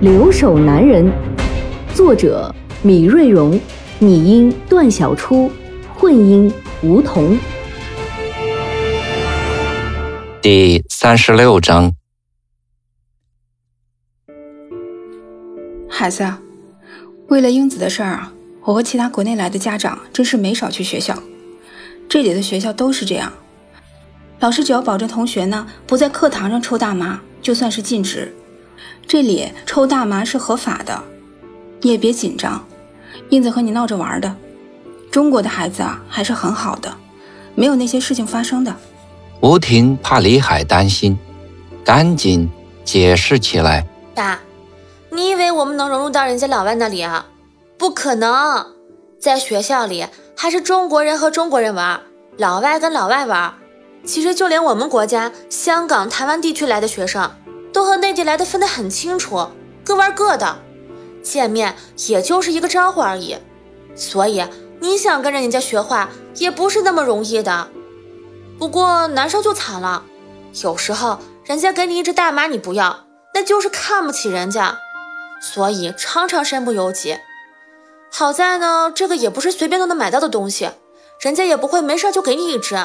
[0.00, 1.04] 留守男人》，
[1.94, 3.60] 作者米瑞荣，
[3.98, 5.52] 拟音段小初，
[5.94, 6.50] 混音
[6.82, 7.36] 吴桐。
[10.40, 11.92] 第三十六章。
[15.86, 16.26] 孩子，
[17.28, 18.32] 为了英子的事儿啊，
[18.62, 21.22] 我和其他国内来的家长真是没少去学校。
[22.08, 23.30] 这里的学校都是这样，
[24.38, 28.34] 老师只要保证同学呢不在课堂上抽大麻，就算是禁止。
[29.10, 31.02] 这里抽大麻是合法的，
[31.80, 32.64] 你也别紧张。
[33.28, 34.36] 英子和你闹着玩的，
[35.10, 36.96] 中国的孩子啊还是很好的，
[37.56, 38.72] 没有那些事情发生的。
[39.40, 41.18] 吴婷怕李海担心，
[41.84, 42.48] 赶紧
[42.84, 44.38] 解释起来：“爸。”
[45.10, 47.26] 你以为我们能融入到人家老外那里啊？
[47.76, 48.64] 不可能，
[49.20, 52.00] 在学校里还是中国人和中国人玩，
[52.36, 53.54] 老外跟老外玩。
[54.04, 57.28] 其实就连我们国家香港、台湾地区来的学生，
[57.72, 59.48] 都和内地来的分得很清楚，
[59.84, 60.58] 各玩各的，
[61.22, 61.76] 见面
[62.08, 63.36] 也就是一个招呼而已。
[63.94, 64.44] 所以
[64.80, 67.68] 你想跟着人家学坏，也不是那么容易的。
[68.58, 70.04] 不过男生就惨了，
[70.62, 73.04] 有时候人家给你一只大麻，你不要，
[73.34, 74.78] 那就是看不起人家。
[75.42, 77.16] 所以常常身不由己。
[78.12, 80.70] 好在呢，这个也不是随便都能买到的东西，
[81.20, 82.76] 人家也不会没事就给你一只。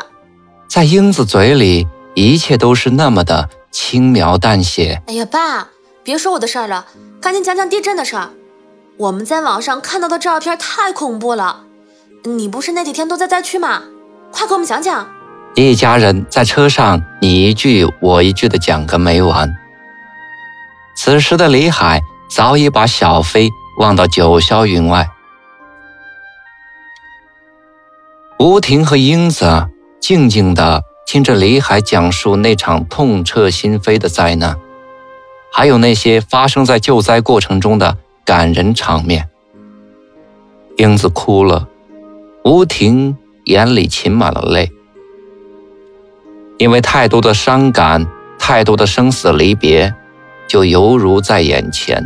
[0.69, 5.01] 在英子嘴里，一切都是那么的轻描淡写。
[5.07, 5.67] 哎呀，爸，
[6.03, 6.87] 别说我的事儿了，
[7.21, 8.29] 赶紧讲讲地震的事儿。
[8.97, 11.65] 我们在网上看到的照片太恐怖了。
[12.23, 13.83] 你不是那几天都在灾区吗？
[14.31, 15.07] 快给我们讲讲。
[15.53, 19.55] 一家人在车上你一句我一句的讲个没完。
[20.97, 22.01] 此时的李海。
[22.27, 25.07] 早已把小飞忘到九霄云外。
[28.39, 29.69] 吴婷和英子
[30.01, 34.57] 静静地听着李海讲述那场痛彻心扉的灾难，
[35.51, 39.29] 还有那些发生在救灾过程中的感人场面。
[40.77, 41.69] 英子哭了，
[42.43, 44.71] 吴婷眼里噙满了泪，
[46.57, 48.07] 因为太多的伤感，
[48.39, 49.93] 太多的生死离别。
[50.47, 52.05] 就犹如在眼前。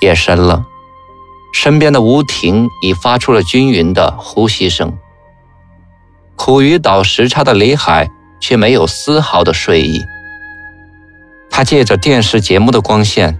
[0.00, 0.64] 夜深了，
[1.52, 4.96] 身边的吴婷已发出了均匀的呼吸声。
[6.44, 8.10] 苦于倒时差的李海
[8.40, 10.04] 却没有丝毫的睡意。
[11.48, 13.38] 他借着电视节目的光线，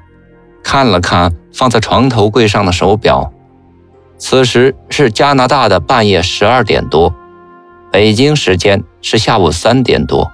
[0.63, 3.33] 看了看放在床头柜上的手表，
[4.19, 7.13] 此时是加拿大的半夜十二点多，
[7.91, 10.31] 北京时间是下午三点多。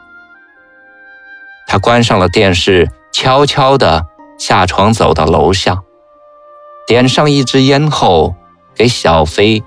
[1.66, 4.04] 他关上了电视，悄悄地
[4.38, 5.80] 下床，走到楼下，
[6.86, 8.34] 点上一支烟后，
[8.74, 9.62] 给小飞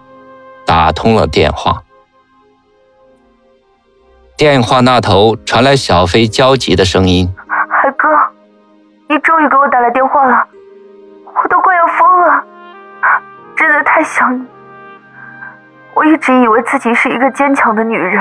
[0.67, 1.81] 打通了电话。
[4.41, 7.31] 电话那头传来小飞焦急的声音
[7.69, 8.07] ：“海哥，
[9.07, 10.47] 你终于给我打来电话了，
[11.43, 12.43] 我都快要疯了，
[13.55, 14.43] 真的太想你。
[15.93, 18.19] 我一直以为自己是一个坚强的女人。”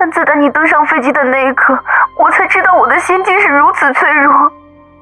[0.00, 1.78] 但自打你登上飞机的那一刻，
[2.18, 4.50] 我才知道我的心竟是如此脆弱。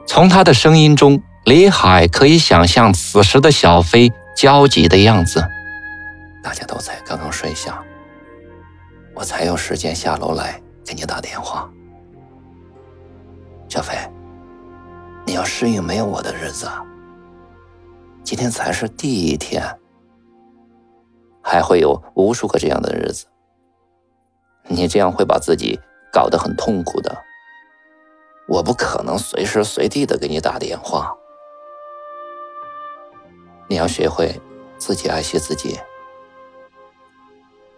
[0.04, 5.44] 从他的声音中，李海可以想象此时的小飞焦急的样子。
[6.42, 7.70] 大家都才刚刚睡下，
[9.14, 11.70] 我才有时间下楼来给你打电话。
[13.68, 13.94] 小飞，
[15.24, 16.68] 你要适应没有我的日子。
[18.22, 19.62] 今天才是第一天，
[21.42, 23.26] 还会有无数个这样的日子。
[24.68, 25.78] 你这样会把自己
[26.12, 27.16] 搞得很痛苦的。
[28.48, 31.14] 我不可能随时随地的给你打电话。
[33.69, 34.38] 你要学会
[34.76, 35.78] 自己爱惜自己，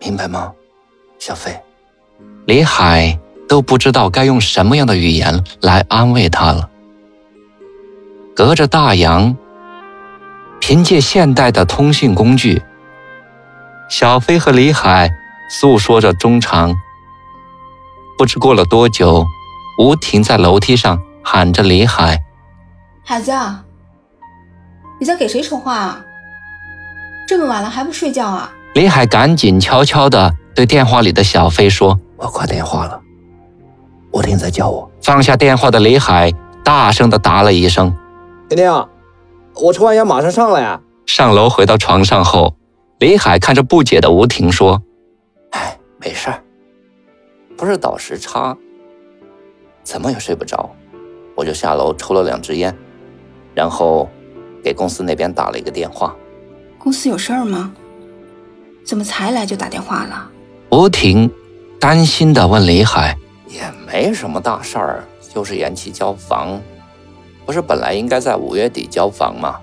[0.01, 0.53] 明白吗，
[1.27, 1.59] 小飞？
[2.45, 3.19] 李海
[3.49, 6.69] 都不知道该用什么样的语言来安慰他了。
[8.37, 9.35] 隔着大洋，
[10.61, 12.63] 凭借现代的通讯工具，
[13.89, 15.11] 小飞和李海。
[15.49, 16.75] 诉说着衷肠。
[18.19, 19.25] 不知过了多久，
[19.79, 22.19] 吴婷在楼梯上喊着李海
[23.05, 23.33] ：“孩子，
[25.01, 26.05] 你在给谁说话啊？
[27.27, 33.01] 这么晚了还不睡觉啊？”李海赶紧悄悄地对电话里的小飞说：“我挂电话了，
[34.13, 36.33] 吴婷在叫我。”放下电话的李海
[36.65, 37.95] 大声的答了一声
[38.49, 38.89] ：“婷婷，
[39.57, 42.55] 我抽完烟马上上来。”上楼回到床上后，
[42.99, 44.81] 李海看着不解的吴婷说
[45.51, 46.43] ：“哎，没事儿，
[47.57, 48.57] 不是倒时差，
[49.83, 50.71] 怎么也睡不着，
[51.35, 52.75] 我就下楼抽了两支烟，
[53.55, 54.09] 然后
[54.63, 56.15] 给公司那边打了一个电话。
[56.79, 57.73] 公司有事儿吗？
[58.85, 60.31] 怎么才来就打电话了？”
[60.77, 61.31] 吴婷
[61.79, 63.17] 担心的问李海
[63.47, 66.61] ：“也没什么大事儿，就是延期交房，
[67.47, 69.61] 不是本来应该在五月底交房吗？”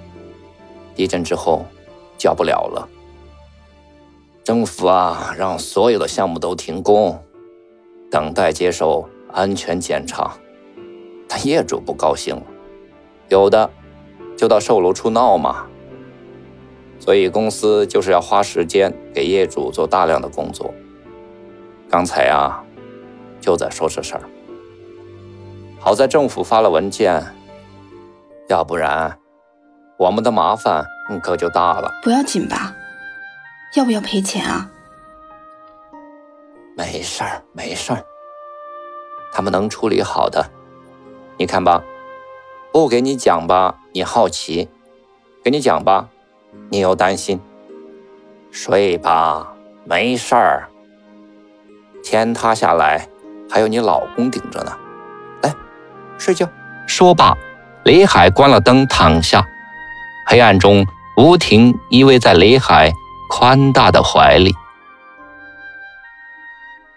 [0.95, 1.65] 地震之后，
[2.17, 2.87] 交不了了。
[4.41, 7.21] 政府啊，让所有的项目都停工，
[8.09, 10.37] 等待接受安全检查。
[11.27, 12.43] 但业主不高兴了，
[13.27, 13.69] 有的
[14.37, 15.65] 就到售楼处闹嘛。
[17.01, 20.73] 所以公司就是要花时间给业主做大量的工作。
[21.91, 22.63] 刚才啊，
[23.41, 24.21] 就在说这事儿。
[25.77, 27.21] 好在政府发了文件，
[28.47, 29.19] 要不然。
[29.97, 30.85] 我们的麻烦
[31.21, 31.91] 可就大了。
[32.01, 32.73] 不要紧吧？
[33.75, 34.71] 要不要赔钱啊？
[36.77, 38.03] 没事儿，没事儿，
[39.33, 40.49] 他们能处理好的。
[41.37, 41.83] 你看吧，
[42.71, 44.69] 不给你讲吧，你好奇；
[45.43, 46.07] 给你讲吧，
[46.69, 47.39] 你又担心。
[48.49, 49.53] 睡吧，
[49.83, 50.70] 没事儿。
[52.03, 53.07] 天塌下来
[53.49, 54.71] 还有你老公顶着呢。
[55.41, 55.53] 来，
[56.17, 56.47] 睡觉。
[56.87, 57.37] 说罢，
[57.83, 59.45] 李海关了灯，躺下。
[60.27, 60.85] 黑暗中，
[61.17, 62.91] 吴婷依偎在李海
[63.29, 64.53] 宽大的怀里。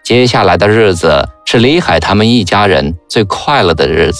[0.03, 4.19] 接下来的日子是李海他们一家人最快乐的日子。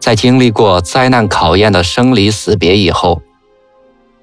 [0.00, 3.20] 在经历过灾难考验的生离死别以后，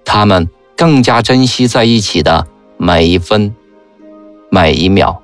[0.03, 2.47] 他们更加珍惜在一起的
[2.77, 3.53] 每一分、
[4.55, 5.19] 每一秒。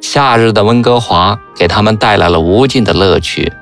[0.00, 3.52] 夏日的温哥华给他们带来了无尽的乐趣。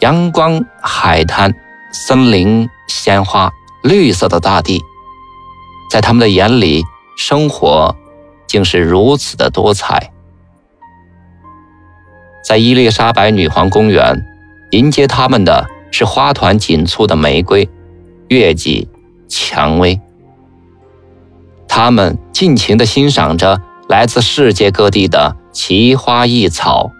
[0.00, 1.54] 阳光、海滩、
[1.92, 4.80] 森林、鲜花、绿色的大地，
[5.90, 6.82] 在他们的眼里，
[7.18, 7.94] 生活
[8.46, 10.10] 竟是如此的多彩。
[12.42, 14.24] 在伊丽莎白女皇公园，
[14.70, 17.68] 迎接他们的是花团锦簇的玫瑰、
[18.28, 18.88] 月季、
[19.28, 20.00] 蔷薇。
[21.68, 26.90] 他们尽情地欣赏着来自世界各地的奇花异草。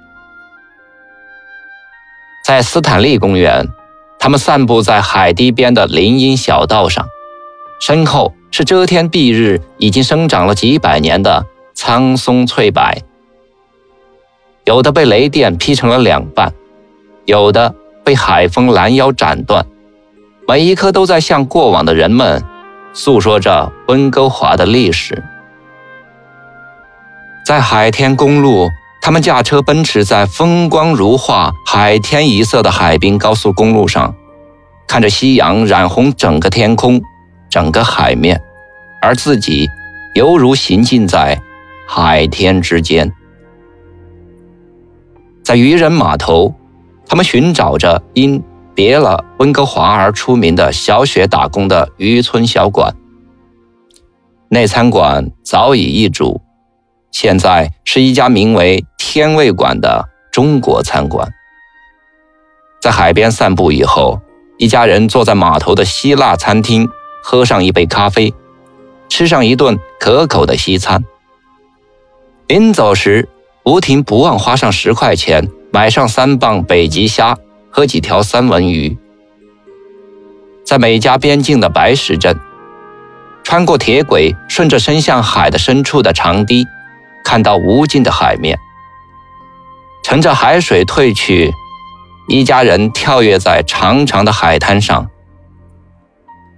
[2.44, 3.66] 在斯坦利公园，
[4.18, 7.06] 他们散步在海堤边的林荫小道上，
[7.80, 11.44] 身后是遮天蔽日、已经生长了几百年的
[11.74, 12.82] 苍松翠柏，
[14.64, 16.52] 有的被雷电劈成了两半，
[17.26, 19.66] 有的被海风拦腰斩断，
[20.46, 22.42] 每一棵都在向过往的人们
[22.98, 25.22] 诉说着温哥华的历史。
[27.46, 28.68] 在海天公路。
[29.00, 34.14] 他们驾车奔驰在风光如画、海天一色的海滨高速公路上，
[34.86, 37.00] 看着夕阳染红整个天空、
[37.48, 38.38] 整个海面，
[39.00, 39.66] 而自己
[40.14, 41.40] 犹如行进在
[41.86, 43.10] 海天之间。
[45.42, 46.52] 在渔人码头，
[47.06, 48.42] 他们寻找着因
[48.78, 52.94] 别了温哥华而出名的小雪打工的渔村小馆。
[54.48, 56.40] 那餐馆早已易主。
[57.10, 61.28] 现在是一家名为“天味馆”的中国餐馆。
[62.80, 64.20] 在海边散步以后，
[64.58, 66.88] 一家人坐在码头的希腊餐厅，
[67.20, 68.32] 喝上一杯咖啡，
[69.08, 71.04] 吃上一顿可口的西餐。
[72.46, 73.28] 临走时，
[73.64, 77.36] 吴婷不忘花上十块钱买上三磅北极虾
[77.70, 78.96] 和几条三文鱼。
[80.64, 82.36] 在美加边境的白石镇，
[83.42, 86.66] 穿过铁轨，顺着伸向海的深处的长堤。
[87.24, 88.58] 看到无尽的海面，
[90.02, 91.52] 乘着海水退去，
[92.26, 95.10] 一家人跳跃在长长的海滩上。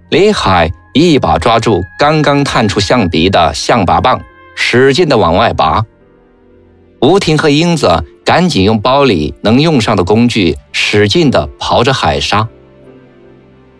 [0.09, 4.21] 李海一把抓住刚刚探出象鼻的象拔蚌，
[4.55, 5.83] 使劲的往外拔。
[7.01, 12.47] 吴婷和英子赶紧用包里能用上的工具，使劲的刨着海沙。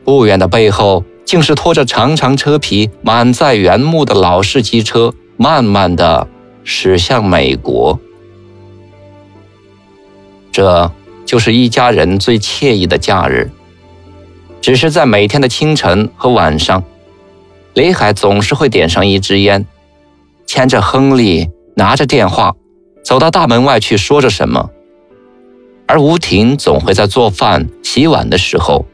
[0.03, 6.27] 不远的背后，竟是拖着长长车皮、满载原木的老式机车，慢慢的。
[6.63, 7.99] 驶向美国，
[10.51, 10.91] 这
[11.25, 13.49] 就是一家人最惬意的假日。
[14.61, 16.83] 只是在每天的清晨和晚上，
[17.73, 19.65] 雷海总是会点上一支烟，
[20.45, 22.53] 牵着亨利，拿着电话，
[23.03, 24.69] 走到大门外去说着什么。
[25.87, 28.85] 而吴婷总会在做饭、洗碗的时候，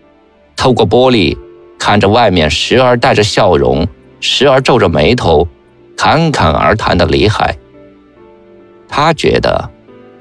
[0.55, 1.37] 透过玻璃
[1.77, 3.87] 看着外面时而带着笑容，
[4.19, 5.47] 时而皱着眉头。
[5.99, 7.57] 侃侃而谈的李海，
[8.87, 9.71] 他觉得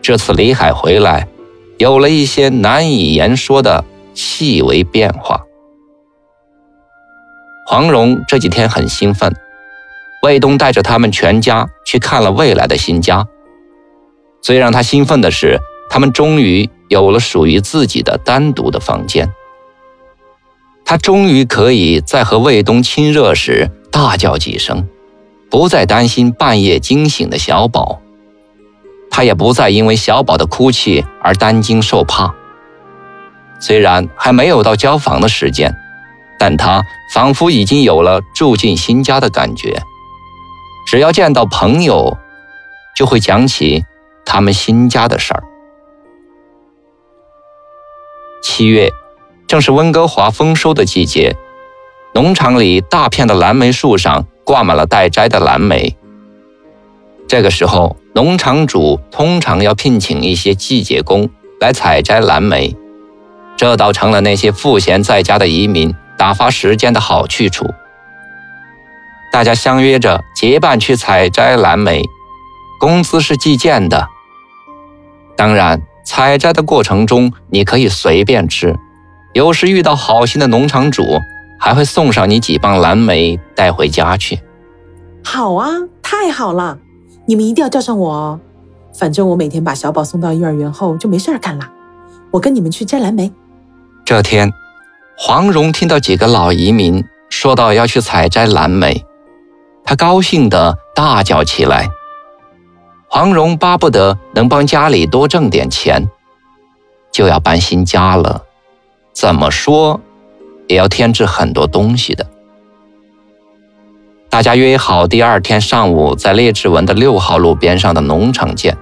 [0.00, 1.28] 这次李海回来，
[1.76, 5.42] 有了一些难以言说的细微变化。
[7.66, 9.36] 黄蓉这几天很兴奋，
[10.22, 13.26] 卫东带着他们全家去看了未来的新家。
[14.42, 15.58] 最让他兴奋的是，
[15.90, 19.32] 他们终于有了属于自己的单独的房间。
[20.84, 24.88] 他终于可以在和卫东亲热时大叫几声，
[25.50, 28.00] 不再担心半夜惊醒的小宝。
[29.10, 32.34] 他也不再因为小宝的哭泣而担惊受怕。
[33.58, 35.74] 虽然还没有到交房的时间，
[36.38, 39.82] 但他仿佛已经有了住进新家的感觉。
[40.86, 42.16] 只要见到朋友，
[42.94, 43.84] 就会讲起
[44.26, 45.42] 他们新家的事儿。
[48.42, 48.92] 七月。
[49.48, 51.36] 正是温哥华丰收的季节，
[52.12, 55.96] 农场里大片的蓝莓树上挂满了待摘的蓝莓。
[57.28, 61.30] 这个时候，农场主通常要聘请一些季节工
[61.60, 62.74] 来采摘蓝莓，
[63.56, 67.72] 这倒成了那些赋闲在家的移民打发时间的好去处。
[69.30, 72.02] 大家相约着结伴去采摘蓝莓，
[72.80, 74.08] 工资是计件的。
[75.36, 78.74] 当然，采摘的过程中你可以随便吃。
[79.34, 81.02] 有时遇到好心的农场主，
[81.60, 84.40] 还会送上你几磅蓝莓带回家去。
[85.22, 85.68] 好啊，
[86.02, 86.78] 太好了！
[87.26, 88.40] 你们一定要叫上我哦。
[88.98, 91.68] 反正我每天把小宝送到幼儿园后就没事儿干了。
[92.30, 93.30] 我跟你们去摘蓝莓。
[94.04, 94.50] 这天，
[95.18, 99.04] 黄蓉听到几个老移民说到要去采摘蓝莓，
[99.84, 101.90] 她高兴地大叫起来。
[103.16, 106.06] 黄蓉巴不得能帮家里多挣点钱，
[107.10, 108.44] 就要搬新家了。
[109.14, 110.02] 怎么说，
[110.68, 112.26] 也要添置很多东西的。
[114.28, 118.76] 大家约好第二天上午在列治文的六号路边上的农场见。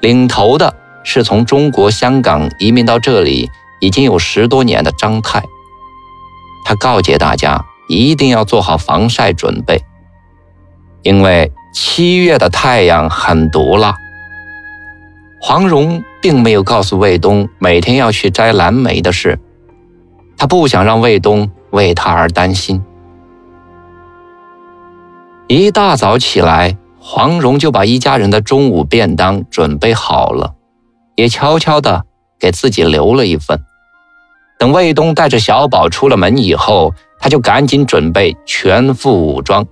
[0.00, 0.74] 领头的
[1.04, 3.48] 是从中国香港移民到这里
[3.80, 5.40] 已经有十多年的张太。
[6.64, 9.80] 他告诫大家一定要做好防晒准备，
[11.02, 13.94] 因为七月的太阳很毒辣。
[15.38, 19.38] 黄蓉并没有告诉卫东每天要去摘蓝莓的事，
[20.38, 22.82] 他不想让卫东为他而担心。
[25.48, 30.54] 一大早起来，黄蓉就把一家人的中午便当准备好了，
[31.14, 32.06] 也悄悄地
[32.40, 33.60] 给自己留了一份。
[34.58, 39.66] 等卫东带着小宝出了门以后，他就赶紧准备全副武装，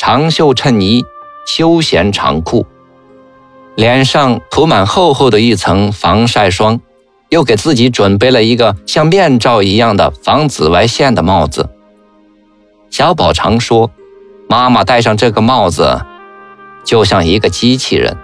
[0.00, 1.04] 长袖衬衣、
[1.46, 2.66] 休闲长裤。
[3.76, 6.80] 脸上涂满厚厚的一层防晒霜，
[7.28, 11.70] 又给自己准备了一个像面罩一样的防紫外线的帽子。
[12.90, 13.90] 小宝常说
[14.48, 16.00] ：“妈妈戴上这个帽子，
[16.84, 18.16] 就像一个机器人。”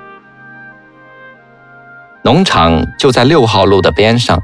[2.22, 4.40] 农场就在六号路的边上，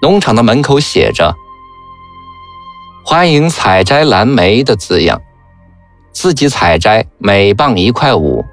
[0.00, 1.34] 农场的门口写着
[3.04, 5.20] “欢迎采摘蓝莓”的字样，
[6.20, 8.44] 自己采摘每磅一块五。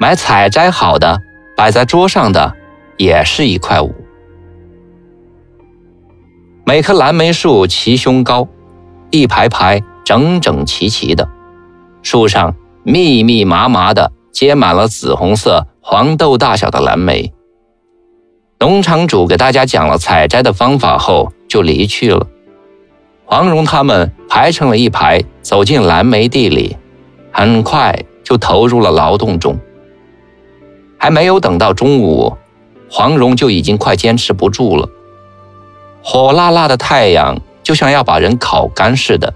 [0.00, 1.20] 买采摘好的，
[1.56, 2.56] 摆在桌上的
[2.96, 3.94] 也是一块五。
[6.66, 8.48] 每棵蓝莓树齐胸高，
[9.12, 11.28] 一排排整整齐齐的，
[12.02, 17.32] 树上密密麻麻的结满了紫红色、黄豆大小的蓝莓。
[18.58, 22.26] 农场主给大家讲了采摘的方法后，就离去了。
[23.32, 26.76] 黄蓉他们排成了一排，走进蓝莓地里，
[27.32, 29.58] 很快就投入了劳动中。
[30.98, 32.36] 还没有等到中午，
[32.90, 34.86] 黄蓉就已经快坚持不住了。
[36.02, 39.32] 火辣辣的太阳就像要把人烤干似的，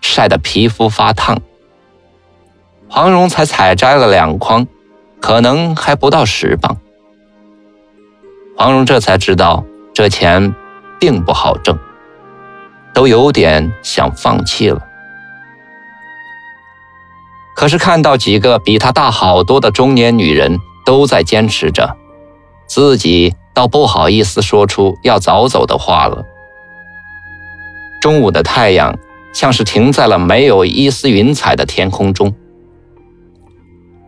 [0.00, 1.40] 晒得皮肤发烫。
[2.88, 4.68] 黄蓉才采摘了两筐，
[5.20, 6.76] 可能还不到十磅。
[8.56, 10.54] 黄蓉这才知道这钱
[11.00, 11.76] 并不好挣，
[12.98, 14.82] 都有点想放弃了。
[17.54, 20.58] 可是看到几个比他大好多的中年女人。
[20.84, 21.98] 都在坚持着，
[22.66, 26.24] 自己倒不好意思说出要早走的话了。
[28.00, 28.98] 中午的太阳
[29.34, 32.34] 像是停在了没有一丝云彩的天空中。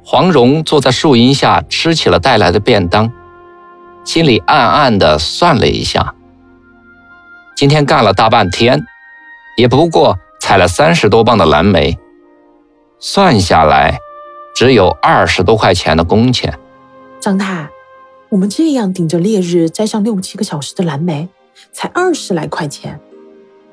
[0.02, 3.12] 黄蓉坐在树荫下吃起了带来的便当，
[4.02, 6.14] 心里暗暗的算了一下：
[7.60, 8.86] 今天干了大半天，
[9.54, 11.98] 也不过采了三十多磅的蓝莓，
[12.98, 13.98] 算下来
[14.54, 16.58] 只有二十多块钱的工钱。
[17.20, 17.68] 张太，
[18.30, 21.28] 我们这样顶着烈日摘上六七个小时的蓝莓，
[21.70, 22.98] 才二十来块钱。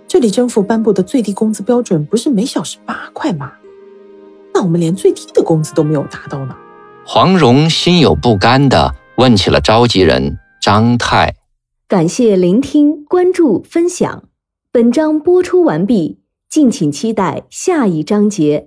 [0.06, 3.53] 这里政府颁布的最低工资标准不是每小时八块吗？
[4.53, 6.53] 那我们连最低的工资都没有达到呢。
[7.06, 11.37] 黄蓉心有不甘地问起了召集人张太。
[11.89, 14.27] 感谢聆听、关注、分享。
[14.74, 18.65] 本章播出完毕，敬请期待下一章节。